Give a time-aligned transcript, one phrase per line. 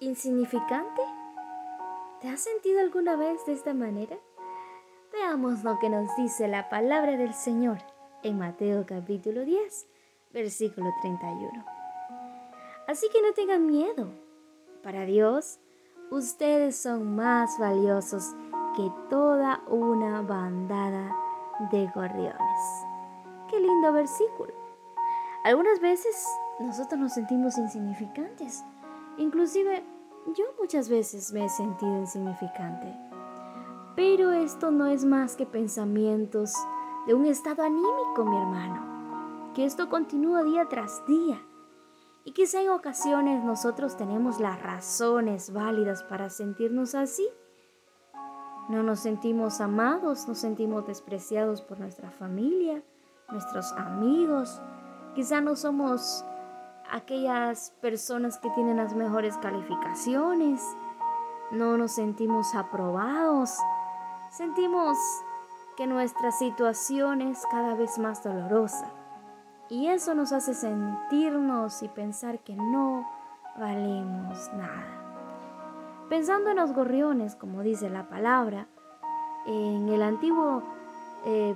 [0.00, 1.02] insignificante?
[2.20, 4.16] ¿Te has sentido alguna vez de esta manera?
[5.12, 7.78] Veamos lo que nos dice la palabra del Señor
[8.22, 9.86] en Mateo capítulo 10,
[10.32, 11.64] versículo 31.
[12.86, 14.10] Así que no tengan miedo.
[14.82, 15.58] Para Dios,
[16.10, 18.34] ustedes son más valiosos
[18.76, 21.14] que toda una bandada
[21.72, 22.86] de gorriones.
[23.50, 24.52] Qué lindo versículo.
[25.44, 26.26] Algunas veces
[26.60, 28.64] nosotros nos sentimos insignificantes.
[29.18, 29.84] Inclusive
[30.36, 32.96] yo muchas veces me he sentido insignificante.
[33.96, 36.52] Pero esto no es más que pensamientos
[37.06, 39.52] de un estado anímico, mi hermano.
[39.54, 41.40] Que esto continúa día tras día.
[42.24, 47.26] Y quizá en ocasiones nosotros tenemos las razones válidas para sentirnos así.
[48.68, 52.82] No nos sentimos amados, nos sentimos despreciados por nuestra familia,
[53.30, 54.60] nuestros amigos.
[55.14, 56.24] Quizá no somos
[56.90, 60.62] aquellas personas que tienen las mejores calificaciones.
[61.50, 63.56] No nos sentimos aprobados.
[64.30, 64.98] Sentimos
[65.76, 68.90] que nuestra situación es cada vez más dolorosa.
[69.70, 73.06] Y eso nos hace sentirnos y pensar que no
[73.58, 74.98] valemos nada.
[76.08, 78.66] Pensando en los gorriones, como dice la palabra,
[79.46, 80.62] en el antiguo
[81.26, 81.54] eh,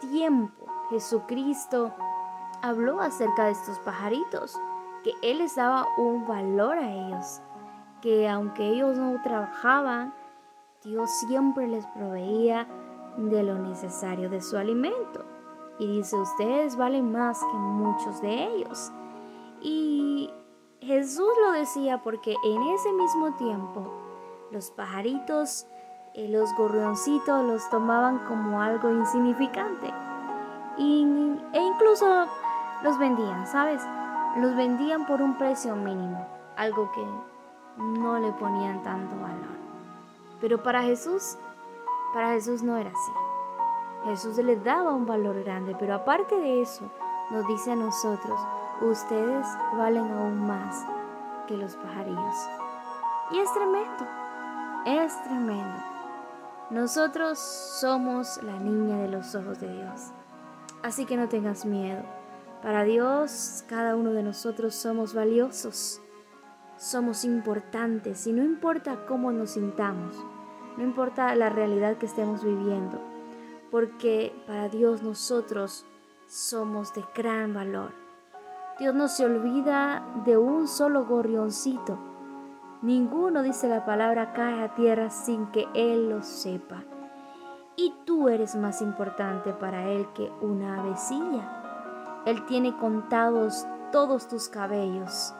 [0.00, 1.94] tiempo Jesucristo
[2.62, 4.58] habló acerca de estos pajaritos,
[5.04, 7.40] que Él les daba un valor a ellos,
[8.00, 10.14] que aunque ellos no trabajaban,
[10.82, 12.66] Dios siempre les proveía
[13.16, 15.24] de lo necesario de su alimento.
[15.78, 18.92] Y dice, ustedes valen más que muchos de ellos.
[19.60, 20.30] Y
[20.80, 23.92] Jesús lo decía porque en ese mismo tiempo
[24.50, 25.66] los pajaritos,
[26.14, 29.92] eh, los gorrioncitos los tomaban como algo insignificante.
[30.76, 31.04] Y,
[31.52, 32.26] e incluso
[32.82, 33.82] los vendían, ¿sabes?
[34.36, 36.26] Los vendían por un precio mínimo,
[36.56, 37.04] algo que
[37.82, 39.58] no le ponían tanto valor.
[40.40, 41.36] Pero para Jesús,
[42.12, 43.12] para Jesús no era así.
[44.04, 46.90] Jesús le daba un valor grande, pero aparte de eso,
[47.30, 48.40] nos dice a nosotros,
[48.80, 50.84] ustedes valen aún más
[51.46, 52.48] que los pajarillos.
[53.32, 54.06] Y es tremendo,
[54.86, 55.82] es tremendo.
[56.70, 60.12] Nosotros somos la niña de los ojos de Dios.
[60.82, 62.02] Así que no tengas miedo.
[62.62, 66.00] Para Dios, cada uno de nosotros somos valiosos,
[66.76, 70.16] somos importantes y no importa cómo nos sintamos,
[70.76, 73.00] no importa la realidad que estemos viviendo
[73.70, 75.84] porque para Dios nosotros
[76.26, 77.92] somos de gran valor.
[78.78, 81.98] Dios no se olvida de un solo gorrioncito.
[82.80, 86.84] Ninguno, dice la palabra, cae a tierra sin que Él lo sepa.
[87.76, 91.67] Y tú eres más importante para Él que una avecilla.
[92.26, 95.34] Él tiene contados todos tus cabellos.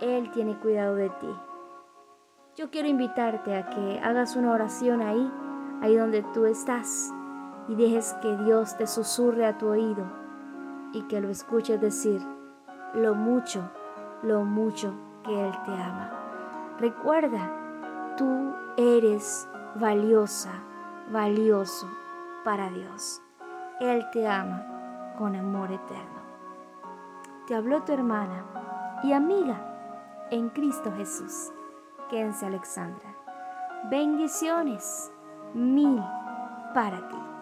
[0.00, 1.34] Él tiene cuidado de ti.
[2.56, 5.30] Yo quiero invitarte a que hagas una oración ahí,
[5.82, 7.12] ahí donde tú estás
[7.68, 10.04] y dejes que Dios te susurre a tu oído
[10.92, 12.22] y que lo escuches decir
[12.94, 13.68] lo mucho,
[14.22, 16.10] lo mucho que Él te ama.
[16.78, 20.52] Recuerda, tú eres valiosa,
[21.10, 21.88] valioso
[22.44, 23.20] para Dios.
[23.80, 24.75] Él te ama
[25.18, 26.20] con amor eterno.
[27.46, 28.44] Te habló tu hermana
[29.02, 31.52] y amiga en Cristo Jesús,
[32.10, 33.14] Kense Alexandra.
[33.90, 35.12] Bendiciones
[35.54, 36.02] mil
[36.74, 37.35] para ti.